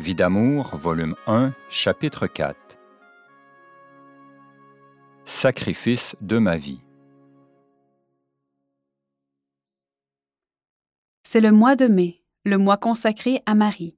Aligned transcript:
Vie 0.00 0.14
d'amour, 0.14 0.74
volume 0.76 1.14
1, 1.26 1.52
chapitre 1.68 2.26
4. 2.26 2.56
Sacrifice 5.26 6.16
de 6.22 6.38
ma 6.38 6.56
vie. 6.56 6.80
C'est 11.22 11.42
le 11.42 11.52
mois 11.52 11.76
de 11.76 11.88
mai, 11.88 12.22
le 12.44 12.56
mois 12.56 12.78
consacré 12.78 13.42
à 13.44 13.54
Marie. 13.54 13.94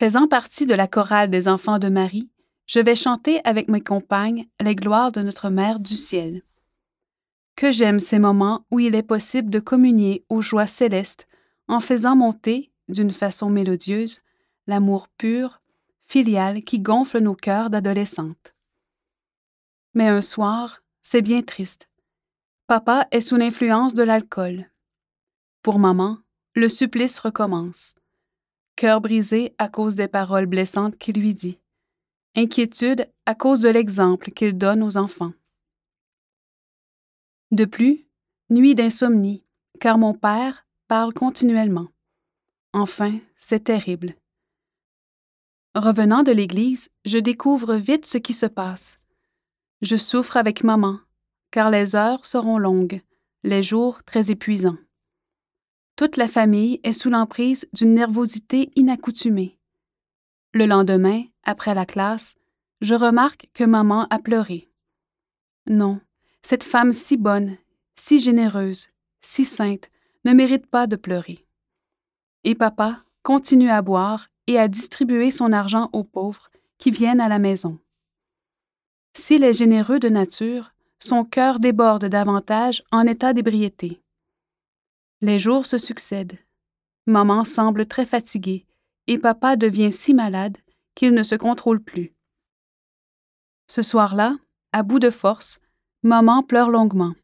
Faisant 0.00 0.26
partie 0.26 0.64
de 0.64 0.74
la 0.74 0.86
chorale 0.86 1.28
des 1.28 1.48
enfants 1.48 1.78
de 1.78 1.90
Marie, 1.90 2.30
je 2.66 2.80
vais 2.80 2.96
chanter 2.96 3.42
avec 3.44 3.68
mes 3.68 3.82
compagnes 3.82 4.46
les 4.58 4.74
gloires 4.74 5.12
de 5.12 5.20
notre 5.20 5.50
Mère 5.50 5.80
du 5.80 5.94
ciel. 5.94 6.42
Que 7.56 7.70
j'aime 7.70 7.98
ces 7.98 8.18
moments 8.18 8.64
où 8.70 8.80
il 8.80 8.94
est 8.94 9.02
possible 9.02 9.50
de 9.50 9.60
communier 9.60 10.24
aux 10.30 10.40
joies 10.40 10.66
célestes 10.66 11.28
en 11.68 11.80
faisant 11.80 12.16
monter, 12.16 12.72
d'une 12.88 13.10
façon 13.10 13.50
mélodieuse, 13.50 14.22
l'amour 14.68 15.08
pur, 15.08 15.60
filial 16.06 16.62
qui 16.62 16.78
gonfle 16.78 17.18
nos 17.18 17.34
cœurs 17.34 17.70
d'adolescentes. 17.70 18.54
Mais 19.94 20.06
un 20.06 20.20
soir, 20.20 20.82
c'est 21.02 21.22
bien 21.22 21.42
triste. 21.42 21.88
Papa 22.68 23.08
est 23.10 23.22
sous 23.22 23.36
l'influence 23.36 23.94
de 23.94 24.02
l'alcool. 24.02 24.70
Pour 25.62 25.78
maman, 25.78 26.18
le 26.54 26.68
supplice 26.68 27.18
recommence. 27.18 27.94
Cœur 28.76 29.00
brisé 29.00 29.54
à 29.58 29.68
cause 29.68 29.96
des 29.96 30.06
paroles 30.06 30.46
blessantes 30.46 30.98
qu'il 30.98 31.18
lui 31.18 31.34
dit. 31.34 31.58
Inquiétude 32.36 33.10
à 33.26 33.34
cause 33.34 33.62
de 33.62 33.70
l'exemple 33.70 34.30
qu'il 34.30 34.56
donne 34.56 34.82
aux 34.82 34.98
enfants. 34.98 35.32
De 37.50 37.64
plus, 37.64 38.06
nuit 38.50 38.74
d'insomnie, 38.74 39.44
car 39.80 39.96
mon 39.96 40.12
père 40.12 40.66
parle 40.88 41.14
continuellement. 41.14 41.88
Enfin, 42.74 43.18
c'est 43.38 43.64
terrible. 43.64 44.14
Revenant 45.74 46.22
de 46.22 46.32
l'église, 46.32 46.88
je 47.04 47.18
découvre 47.18 47.76
vite 47.76 48.06
ce 48.06 48.18
qui 48.18 48.32
se 48.32 48.46
passe. 48.46 48.98
Je 49.82 49.96
souffre 49.96 50.36
avec 50.36 50.64
maman, 50.64 50.98
car 51.50 51.70
les 51.70 51.94
heures 51.94 52.26
seront 52.26 52.58
longues, 52.58 53.00
les 53.44 53.62
jours 53.62 54.02
très 54.04 54.30
épuisants. 54.30 54.78
Toute 55.96 56.16
la 56.16 56.28
famille 56.28 56.80
est 56.84 56.92
sous 56.92 57.10
l'emprise 57.10 57.68
d'une 57.72 57.94
nervosité 57.94 58.70
inaccoutumée. 58.76 59.58
Le 60.52 60.66
lendemain, 60.66 61.24
après 61.44 61.74
la 61.74 61.86
classe, 61.86 62.34
je 62.80 62.94
remarque 62.94 63.48
que 63.52 63.64
maman 63.64 64.06
a 64.10 64.18
pleuré. 64.18 64.68
Non, 65.68 66.00
cette 66.42 66.64
femme 66.64 66.92
si 66.92 67.16
bonne, 67.16 67.56
si 67.94 68.20
généreuse, 68.20 68.88
si 69.20 69.44
sainte, 69.44 69.90
ne 70.24 70.32
mérite 70.32 70.66
pas 70.66 70.86
de 70.86 70.96
pleurer. 70.96 71.44
Et 72.44 72.54
papa 72.54 73.02
continue 73.22 73.70
à 73.70 73.82
boire 73.82 74.28
et 74.48 74.58
à 74.58 74.66
distribuer 74.66 75.30
son 75.30 75.52
argent 75.52 75.90
aux 75.92 76.02
pauvres 76.02 76.50
qui 76.78 76.90
viennent 76.90 77.20
à 77.20 77.28
la 77.28 77.38
maison. 77.38 77.78
S'il 79.12 79.44
est 79.44 79.52
généreux 79.52 80.00
de 80.00 80.08
nature, 80.08 80.72
son 80.98 81.24
cœur 81.24 81.60
déborde 81.60 82.06
davantage 82.06 82.82
en 82.90 83.06
état 83.06 83.32
d'ébriété. 83.32 84.00
Les 85.20 85.38
jours 85.38 85.66
se 85.66 85.78
succèdent. 85.78 86.38
Maman 87.06 87.44
semble 87.44 87.86
très 87.86 88.06
fatiguée 88.06 88.66
et 89.06 89.18
papa 89.18 89.56
devient 89.56 89.92
si 89.92 90.14
malade 90.14 90.56
qu'il 90.94 91.12
ne 91.12 91.22
se 91.22 91.34
contrôle 91.34 91.80
plus. 91.80 92.14
Ce 93.68 93.82
soir-là, 93.82 94.36
à 94.72 94.82
bout 94.82 94.98
de 94.98 95.10
force, 95.10 95.60
maman 96.02 96.42
pleure 96.42 96.70
longuement. 96.70 97.14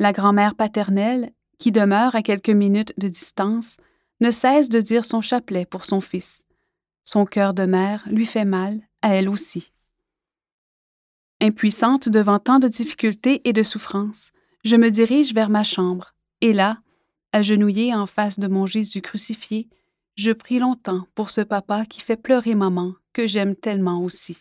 La 0.00 0.12
grand-mère 0.12 0.54
paternelle, 0.54 1.32
qui 1.58 1.72
demeure 1.72 2.14
à 2.14 2.22
quelques 2.22 2.50
minutes 2.50 2.94
de 2.98 3.08
distance, 3.08 3.78
ne 4.20 4.30
cesse 4.30 4.68
de 4.68 4.80
dire 4.80 5.04
son 5.04 5.20
chapelet 5.20 5.64
pour 5.64 5.84
son 5.84 6.00
fils. 6.00 6.42
Son 7.04 7.24
cœur 7.24 7.54
de 7.54 7.64
mère 7.64 8.04
lui 8.10 8.26
fait 8.26 8.44
mal, 8.44 8.80
à 9.02 9.14
elle 9.14 9.28
aussi. 9.28 9.72
Impuissante 11.40 12.08
devant 12.08 12.38
tant 12.38 12.58
de 12.58 12.68
difficultés 12.68 13.40
et 13.48 13.52
de 13.52 13.62
souffrances, 13.62 14.32
je 14.64 14.76
me 14.76 14.90
dirige 14.90 15.32
vers 15.32 15.50
ma 15.50 15.62
chambre, 15.62 16.14
et 16.40 16.52
là, 16.52 16.78
agenouillée 17.32 17.94
en 17.94 18.06
face 18.06 18.38
de 18.38 18.48
mon 18.48 18.66
Jésus 18.66 19.00
crucifié, 19.00 19.68
je 20.16 20.32
prie 20.32 20.58
longtemps 20.58 21.06
pour 21.14 21.30
ce 21.30 21.40
papa 21.40 21.86
qui 21.86 22.00
fait 22.00 22.16
pleurer 22.16 22.56
maman, 22.56 22.94
que 23.12 23.28
j'aime 23.28 23.54
tellement 23.54 24.02
aussi. 24.02 24.38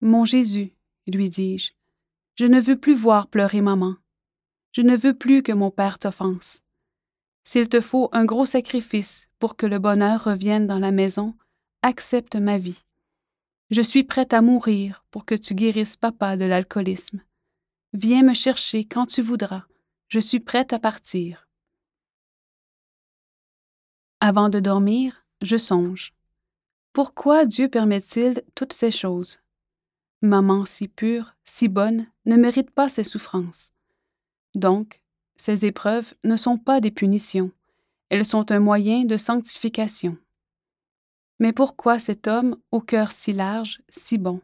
Mon 0.00 0.24
Jésus, 0.24 0.72
lui 1.08 1.28
dis-je, 1.28 1.72
je 2.36 2.46
ne 2.46 2.60
veux 2.60 2.78
plus 2.78 2.94
voir 2.94 3.26
pleurer 3.26 3.60
maman. 3.60 3.96
Je 4.70 4.82
ne 4.82 4.96
veux 4.96 5.14
plus 5.14 5.42
que 5.42 5.50
mon 5.50 5.72
père 5.72 5.98
t'offense. 5.98 6.60
S'il 7.50 7.70
te 7.70 7.80
faut 7.80 8.10
un 8.12 8.26
gros 8.26 8.44
sacrifice 8.44 9.26
pour 9.38 9.56
que 9.56 9.64
le 9.64 9.78
bonheur 9.78 10.24
revienne 10.24 10.66
dans 10.66 10.78
la 10.78 10.92
maison, 10.92 11.34
accepte 11.80 12.36
ma 12.36 12.58
vie. 12.58 12.84
Je 13.70 13.80
suis 13.80 14.04
prête 14.04 14.34
à 14.34 14.42
mourir 14.42 15.02
pour 15.10 15.24
que 15.24 15.34
tu 15.34 15.54
guérisses 15.54 15.96
papa 15.96 16.36
de 16.36 16.44
l'alcoolisme. 16.44 17.22
Viens 17.94 18.22
me 18.22 18.34
chercher 18.34 18.84
quand 18.84 19.06
tu 19.06 19.22
voudras. 19.22 19.64
Je 20.08 20.18
suis 20.18 20.40
prête 20.40 20.74
à 20.74 20.78
partir. 20.78 21.48
Avant 24.20 24.50
de 24.50 24.60
dormir, 24.60 25.24
je 25.40 25.56
songe. 25.56 26.12
Pourquoi 26.92 27.46
Dieu 27.46 27.70
permet-il 27.70 28.42
toutes 28.56 28.74
ces 28.74 28.90
choses? 28.90 29.40
Maman 30.20 30.66
si 30.66 30.86
pure, 30.86 31.34
si 31.46 31.68
bonne, 31.68 32.08
ne 32.26 32.36
mérite 32.36 32.72
pas 32.72 32.90
ces 32.90 33.04
souffrances. 33.04 33.72
Donc, 34.54 35.00
ces 35.38 35.64
épreuves 35.64 36.12
ne 36.24 36.36
sont 36.36 36.58
pas 36.58 36.80
des 36.80 36.90
punitions, 36.90 37.50
elles 38.10 38.24
sont 38.24 38.50
un 38.52 38.60
moyen 38.60 39.04
de 39.04 39.16
sanctification. 39.16 40.18
Mais 41.38 41.52
pourquoi 41.52 41.98
cet 41.98 42.26
homme, 42.26 42.56
au 42.72 42.80
cœur 42.80 43.12
si 43.12 43.32
large, 43.32 43.80
si 43.88 44.18
bon, 44.18 44.40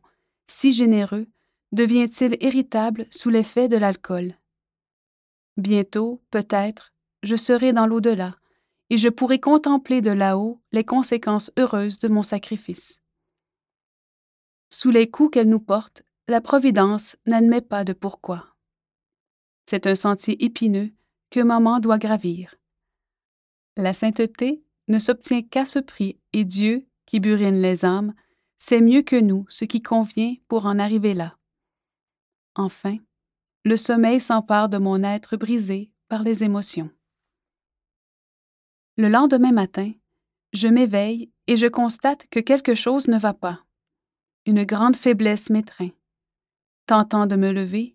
si 0.46 0.72
généreux, 0.72 1.26
devient-il 1.72 2.36
irritable 2.40 3.06
sous 3.10 3.30
l'effet 3.30 3.68
de 3.68 3.76
l'alcool? 3.76 4.38
Bientôt, 5.56 6.22
peut-être, 6.30 6.92
je 7.22 7.36
serai 7.36 7.72
dans 7.72 7.86
l'au-delà, 7.86 8.36
et 8.90 8.98
je 8.98 9.08
pourrai 9.08 9.40
contempler 9.40 10.00
de 10.00 10.10
là-haut 10.10 10.60
les 10.72 10.84
conséquences 10.84 11.50
heureuses 11.58 11.98
de 11.98 12.08
mon 12.08 12.22
sacrifice. 12.22 13.02
Sous 14.70 14.90
les 14.90 15.10
coups 15.10 15.32
qu'elle 15.32 15.48
nous 15.48 15.60
porte, 15.60 16.02
la 16.28 16.40
Providence 16.40 17.16
n'admet 17.26 17.60
pas 17.60 17.84
de 17.84 17.92
pourquoi. 17.92 18.53
C'est 19.66 19.86
un 19.86 19.94
sentier 19.94 20.42
épineux 20.44 20.92
que 21.30 21.40
maman 21.40 21.80
doit 21.80 21.98
gravir. 21.98 22.54
La 23.76 23.92
sainteté 23.92 24.62
ne 24.88 24.98
s'obtient 24.98 25.42
qu'à 25.42 25.66
ce 25.66 25.78
prix 25.78 26.18
et 26.32 26.44
Dieu, 26.44 26.86
qui 27.06 27.20
burine 27.20 27.60
les 27.60 27.84
âmes, 27.84 28.14
sait 28.58 28.80
mieux 28.80 29.02
que 29.02 29.20
nous 29.20 29.44
ce 29.48 29.64
qui 29.64 29.82
convient 29.82 30.34
pour 30.48 30.66
en 30.66 30.78
arriver 30.78 31.14
là. 31.14 31.36
Enfin, 32.54 32.96
le 33.64 33.76
sommeil 33.76 34.20
s'empare 34.20 34.68
de 34.68 34.78
mon 34.78 35.02
être 35.02 35.36
brisé 35.36 35.90
par 36.08 36.22
les 36.22 36.44
émotions. 36.44 36.90
Le 38.96 39.08
lendemain 39.08 39.52
matin, 39.52 39.92
je 40.52 40.68
m'éveille 40.68 41.32
et 41.46 41.56
je 41.56 41.66
constate 41.66 42.26
que 42.28 42.38
quelque 42.38 42.74
chose 42.74 43.08
ne 43.08 43.18
va 43.18 43.34
pas. 43.34 43.64
Une 44.46 44.64
grande 44.64 44.96
faiblesse 44.96 45.50
m'étreint. 45.50 45.90
Tentant 46.86 47.26
de 47.26 47.34
me 47.34 47.50
lever, 47.50 47.93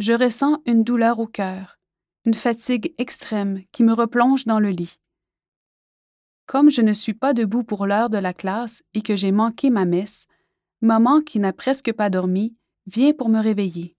je 0.00 0.14
ressens 0.14 0.62
une 0.64 0.82
douleur 0.82 1.18
au 1.18 1.26
cœur, 1.26 1.78
une 2.24 2.32
fatigue 2.32 2.94
extrême 2.96 3.62
qui 3.70 3.82
me 3.82 3.92
replonge 3.92 4.46
dans 4.46 4.58
le 4.58 4.70
lit. 4.70 4.98
Comme 6.46 6.70
je 6.70 6.80
ne 6.80 6.94
suis 6.94 7.12
pas 7.12 7.34
debout 7.34 7.64
pour 7.64 7.86
l'heure 7.86 8.08
de 8.08 8.16
la 8.16 8.32
classe 8.32 8.82
et 8.94 9.02
que 9.02 9.14
j'ai 9.14 9.30
manqué 9.30 9.68
ma 9.68 9.84
messe, 9.84 10.26
maman, 10.80 11.20
qui 11.20 11.38
n'a 11.38 11.52
presque 11.52 11.92
pas 11.92 12.08
dormi, 12.08 12.56
vient 12.86 13.12
pour 13.12 13.28
me 13.28 13.40
réveiller. 13.40 13.94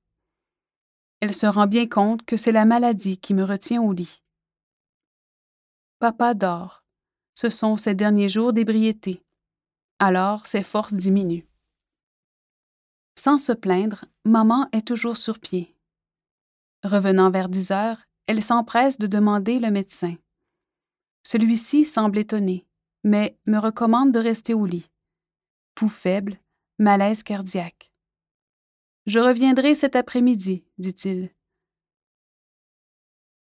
Elle 1.19 1.35
se 1.35 1.45
rend 1.45 1.67
bien 1.67 1.87
compte 1.87 2.25
que 2.25 2.35
c'est 2.35 2.51
la 2.51 2.65
maladie 2.65 3.19
qui 3.19 3.35
me 3.35 3.43
retient 3.43 3.83
au 3.83 3.93
lit. 3.93 4.23
Papa 5.99 6.33
dort. 6.33 6.83
Ce 7.35 7.49
sont 7.49 7.77
ses 7.77 7.93
derniers 7.93 8.27
jours 8.27 8.53
d'ébriété. 8.53 9.23
Alors 9.99 10.47
ses 10.47 10.63
forces 10.63 10.95
diminuent. 10.95 11.47
Sans 13.15 13.37
se 13.37 13.51
plaindre, 13.51 14.05
maman 14.25 14.67
est 14.71 14.87
toujours 14.87 15.17
sur 15.17 15.37
pied. 15.37 15.75
Revenant 16.83 17.29
vers 17.29 17.49
dix 17.49 17.71
heures, 17.71 18.01
elle 18.25 18.41
s'empresse 18.41 18.97
de 18.97 19.07
demander 19.07 19.59
le 19.59 19.69
médecin. 19.69 20.15
Celui-ci 21.23 21.85
semble 21.85 22.17
étonné, 22.17 22.65
mais 23.03 23.37
me 23.45 23.57
recommande 23.57 24.11
de 24.11 24.19
rester 24.19 24.53
au 24.53 24.65
lit. 24.65 24.89
Pouls 25.75 25.89
faible, 25.89 26.39
malaise 26.79 27.23
cardiaque. 27.23 27.91
Je 29.05 29.19
reviendrai 29.19 29.75
cet 29.75 29.95
après-midi, 29.95 30.63
dit-il. 30.77 31.29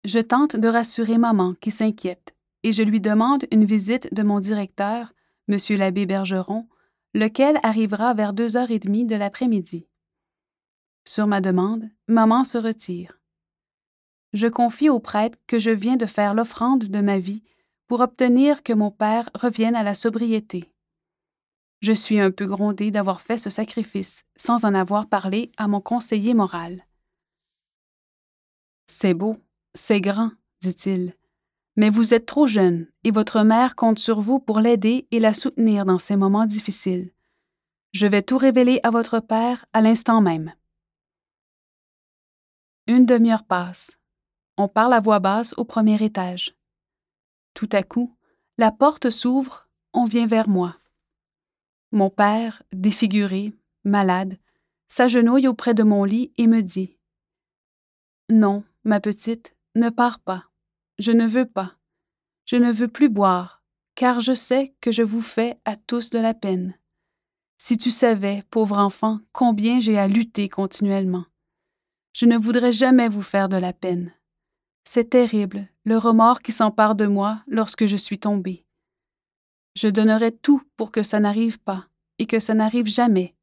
Je 0.03 0.19
tente 0.19 0.55
de 0.55 0.67
rassurer 0.67 1.17
maman 1.17 1.53
qui 1.53 1.69
s'inquiète 1.69 2.35
et 2.63 2.71
je 2.71 2.83
lui 2.83 3.01
demande 3.01 3.45
une 3.51 3.65
visite 3.65 4.13
de 4.13 4.23
mon 4.23 4.39
directeur, 4.39 5.13
M. 5.47 5.57
l'abbé 5.77 6.05
Bergeron, 6.05 6.67
lequel 7.13 7.59
arrivera 7.63 8.13
vers 8.13 8.33
deux 8.33 8.57
heures 8.57 8.71
et 8.71 8.79
demie 8.79 9.05
de 9.05 9.15
l'après-midi. 9.15 9.87
Sur 11.05 11.27
ma 11.27 11.41
demande, 11.41 11.89
maman 12.07 12.43
se 12.43 12.57
retire. 12.57 13.19
Je 14.33 14.47
confie 14.47 14.89
au 14.89 14.99
prêtre 14.99 15.37
que 15.47 15.59
je 15.59 15.71
viens 15.71 15.97
de 15.97 16.05
faire 16.05 16.33
l'offrande 16.33 16.85
de 16.85 17.01
ma 17.01 17.19
vie 17.19 17.43
pour 17.87 17.99
obtenir 17.99 18.63
que 18.63 18.73
mon 18.73 18.91
père 18.91 19.29
revienne 19.35 19.75
à 19.75 19.83
la 19.83 19.93
sobriété. 19.93 20.71
Je 21.81 21.91
suis 21.91 22.19
un 22.19 22.31
peu 22.31 22.45
grondé 22.45 22.91
d'avoir 22.91 23.21
fait 23.21 23.37
ce 23.37 23.49
sacrifice 23.49 24.25
sans 24.35 24.63
en 24.65 24.73
avoir 24.73 25.07
parlé 25.07 25.51
à 25.57 25.67
mon 25.67 25.81
conseiller 25.81 26.33
moral. 26.33 26.85
C'est 28.85 29.15
beau, 29.15 29.37
c'est 29.73 29.99
grand, 29.99 30.31
dit-il, 30.61 31.15
mais 31.75 31.89
vous 31.89 32.13
êtes 32.13 32.25
trop 32.25 32.45
jeune 32.45 32.87
et 33.03 33.11
votre 33.11 33.41
mère 33.41 33.75
compte 33.75 33.99
sur 33.99 34.21
vous 34.21 34.39
pour 34.39 34.59
l'aider 34.59 35.07
et 35.11 35.19
la 35.19 35.33
soutenir 35.33 35.85
dans 35.85 35.99
ces 35.99 36.15
moments 36.15 36.45
difficiles. 36.45 37.11
Je 37.93 38.05
vais 38.05 38.21
tout 38.21 38.37
révéler 38.37 38.79
à 38.83 38.91
votre 38.91 39.19
père 39.19 39.65
à 39.73 39.81
l'instant 39.81 40.21
même. 40.21 40.53
Une 42.93 43.05
demi-heure 43.05 43.45
passe. 43.45 43.97
On 44.57 44.67
parle 44.67 44.91
à 44.91 44.99
voix 44.99 45.19
basse 45.19 45.53
au 45.55 45.63
premier 45.63 46.03
étage. 46.03 46.57
Tout 47.53 47.69
à 47.71 47.83
coup, 47.83 48.17
la 48.57 48.69
porte 48.69 49.09
s'ouvre, 49.09 49.69
on 49.93 50.03
vient 50.03 50.27
vers 50.27 50.49
moi. 50.49 50.75
Mon 51.93 52.09
père, 52.09 52.63
défiguré, 52.73 53.53
malade, 53.85 54.37
s'agenouille 54.89 55.47
auprès 55.47 55.73
de 55.73 55.83
mon 55.83 56.03
lit 56.03 56.33
et 56.37 56.47
me 56.47 56.61
dit 56.61 56.97
Non, 58.27 58.65
ma 58.83 58.99
petite, 58.99 59.55
ne 59.75 59.89
pars 59.89 60.19
pas. 60.19 60.43
Je 60.99 61.13
ne 61.13 61.25
veux 61.25 61.45
pas. 61.45 61.77
Je 62.43 62.57
ne 62.57 62.73
veux 62.73 62.89
plus 62.89 63.07
boire, 63.07 63.63
car 63.95 64.19
je 64.19 64.33
sais 64.33 64.75
que 64.81 64.91
je 64.91 65.01
vous 65.01 65.21
fais 65.21 65.57
à 65.63 65.77
tous 65.77 66.09
de 66.09 66.19
la 66.19 66.33
peine. 66.33 66.77
Si 67.57 67.77
tu 67.77 67.89
savais, 67.89 68.43
pauvre 68.51 68.79
enfant, 68.79 69.21
combien 69.31 69.79
j'ai 69.79 69.97
à 69.97 70.09
lutter 70.09 70.49
continuellement. 70.49 71.23
Je 72.13 72.25
ne 72.25 72.37
voudrais 72.37 72.73
jamais 72.73 73.07
vous 73.07 73.21
faire 73.21 73.49
de 73.49 73.57
la 73.57 73.73
peine. 73.73 74.13
C'est 74.83 75.09
terrible, 75.09 75.67
le 75.85 75.97
remords 75.97 76.41
qui 76.41 76.51
s'empare 76.51 76.95
de 76.95 77.05
moi 77.05 77.43
lorsque 77.47 77.85
je 77.85 77.95
suis 77.95 78.19
tombée. 78.19 78.65
Je 79.75 79.87
donnerais 79.87 80.31
tout 80.31 80.61
pour 80.75 80.91
que 80.91 81.03
ça 81.03 81.19
n'arrive 81.19 81.59
pas 81.59 81.85
et 82.19 82.25
que 82.25 82.39
ça 82.39 82.53
n'arrive 82.53 82.87
jamais. 82.87 83.35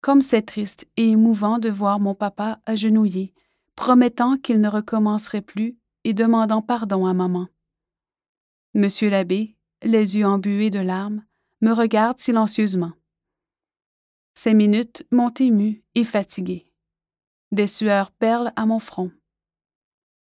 Comme 0.00 0.22
c'est 0.22 0.42
triste 0.42 0.86
et 0.96 1.10
émouvant 1.10 1.58
de 1.58 1.70
voir 1.70 2.00
mon 2.00 2.14
papa 2.14 2.60
agenouillé, 2.66 3.32
promettant 3.76 4.36
qu'il 4.36 4.60
ne 4.60 4.68
recommencerait 4.68 5.42
plus 5.42 5.76
et 6.04 6.14
demandant 6.14 6.62
pardon 6.62 7.06
à 7.06 7.14
maman. 7.14 7.48
Monsieur 8.74 9.10
l'abbé, 9.10 9.56
les 9.82 10.16
yeux 10.16 10.26
embués 10.26 10.70
de 10.70 10.80
larmes, 10.80 11.24
me 11.60 11.72
regarde 11.72 12.18
silencieusement. 12.18 12.92
Ces 14.38 14.52
minutes 14.52 15.02
m'ont 15.10 15.32
ému 15.40 15.82
et 15.94 16.04
fatigué. 16.04 16.70
Des 17.52 17.66
sueurs 17.66 18.10
perlent 18.10 18.52
à 18.54 18.66
mon 18.66 18.78
front. 18.78 19.10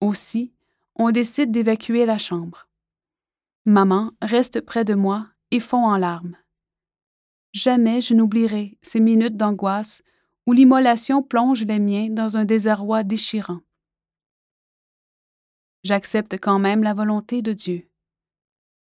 Aussi, 0.03 0.53
on 0.97 1.11
décide 1.11 1.51
d'évacuer 1.51 2.05
la 2.05 2.19
chambre. 2.19 2.69
Maman 3.65 4.13
reste 4.21 4.61
près 4.61 4.85
de 4.85 4.93
moi 4.93 5.29
et 5.51 5.61
fond 5.61 5.87
en 5.87 5.97
larmes. 5.97 6.37
Jamais 7.55 8.03
je 8.03 8.13
n'oublierai 8.13 8.77
ces 8.83 9.01
minutes 9.01 9.39
d'angoisse 9.39 10.03
où 10.47 10.53
l'immolation 10.53 11.23
plonge 11.23 11.65
les 11.65 11.79
miens 11.79 12.11
dans 12.11 12.37
un 12.37 12.45
désarroi 12.45 13.05
déchirant. 13.05 13.61
J'accepte 15.85 16.35
quand 16.35 16.59
même 16.59 16.83
la 16.83 16.93
volonté 16.93 17.41
de 17.41 17.55
Dieu. 17.55 17.89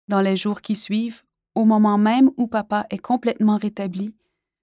Dans 0.08 0.20
les 0.20 0.37
jours 0.37 0.61
qui 0.61 0.76
suivent, 0.76 1.23
au 1.55 1.64
moment 1.64 1.96
même 1.96 2.31
où 2.37 2.49
papa 2.49 2.87
est 2.90 2.99
complètement 2.99 3.56
rétabli, 3.56 4.14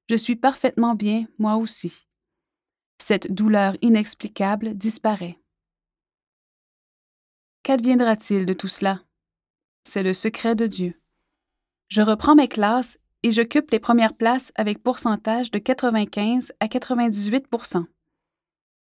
je 0.10 0.16
suis 0.16 0.36
parfaitement 0.36 0.96
bien, 0.96 1.28
moi 1.38 1.58
aussi. 1.58 2.08
Cette 2.98 3.32
douleur 3.32 3.76
inexplicable 3.84 4.74
disparaît. 4.76 5.40
Qu'adviendra-t-il 7.62 8.48
de 8.48 8.54
tout 8.54 8.68
cela? 8.68 9.04
C'est 9.84 10.02
le 10.02 10.16
secret 10.16 10.56
de 10.56 10.66
Dieu. 10.66 11.00
Je 11.90 12.02
reprends 12.02 12.34
mes 12.34 12.48
classes 12.48 12.98
et 13.22 13.32
j'occupe 13.32 13.70
les 13.70 13.80
premières 13.80 14.16
places 14.16 14.52
avec 14.56 14.82
pourcentage 14.82 15.52
de 15.52 15.60
95 15.60 16.54
à 16.60 16.66
98% 16.66 17.86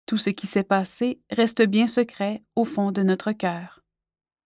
Tout 0.05 0.17
ce 0.17 0.29
qui 0.29 0.47
s'est 0.47 0.63
passé 0.63 1.19
reste 1.29 1.61
bien 1.63 1.87
secret 1.87 2.41
au 2.55 2.63
fond 2.63 2.93
de 2.93 3.03
notre 3.03 3.33
cœur. 3.33 3.76